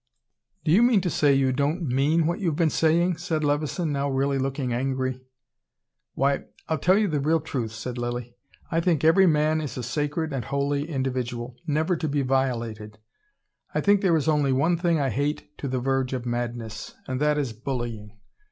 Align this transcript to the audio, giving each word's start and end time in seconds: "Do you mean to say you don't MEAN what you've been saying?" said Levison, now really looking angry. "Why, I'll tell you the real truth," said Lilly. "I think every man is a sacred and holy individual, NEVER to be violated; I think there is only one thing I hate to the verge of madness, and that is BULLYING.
"Do 0.63 0.71
you 0.71 0.81
mean 0.81 0.99
to 1.01 1.11
say 1.11 1.31
you 1.35 1.53
don't 1.53 1.83
MEAN 1.87 2.25
what 2.25 2.39
you've 2.39 2.55
been 2.55 2.71
saying?" 2.71 3.17
said 3.17 3.43
Levison, 3.43 3.91
now 3.91 4.09
really 4.09 4.39
looking 4.39 4.73
angry. 4.73 5.21
"Why, 6.15 6.45
I'll 6.67 6.79
tell 6.79 6.97
you 6.97 7.07
the 7.07 7.19
real 7.19 7.39
truth," 7.39 7.71
said 7.73 7.99
Lilly. 7.99 8.35
"I 8.71 8.79
think 8.79 9.03
every 9.03 9.27
man 9.27 9.61
is 9.61 9.77
a 9.77 9.83
sacred 9.83 10.33
and 10.33 10.45
holy 10.45 10.89
individual, 10.89 11.55
NEVER 11.67 11.97
to 11.97 12.07
be 12.09 12.23
violated; 12.23 12.97
I 13.75 13.81
think 13.81 14.01
there 14.01 14.17
is 14.17 14.27
only 14.27 14.51
one 14.53 14.75
thing 14.75 14.99
I 14.99 15.11
hate 15.11 15.55
to 15.59 15.67
the 15.67 15.77
verge 15.79 16.13
of 16.13 16.25
madness, 16.25 16.95
and 17.07 17.21
that 17.21 17.37
is 17.37 17.53
BULLYING. 17.53 18.17